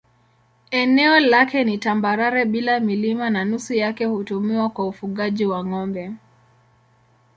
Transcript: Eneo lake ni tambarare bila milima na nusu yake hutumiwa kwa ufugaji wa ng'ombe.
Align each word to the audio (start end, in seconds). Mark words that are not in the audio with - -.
Eneo 0.71 1.19
lake 1.19 1.63
ni 1.63 1.77
tambarare 1.77 2.45
bila 2.45 2.79
milima 2.79 3.29
na 3.29 3.45
nusu 3.45 3.73
yake 3.73 4.05
hutumiwa 4.05 4.69
kwa 4.69 4.87
ufugaji 4.87 5.45
wa 5.45 5.65
ng'ombe. 5.65 6.11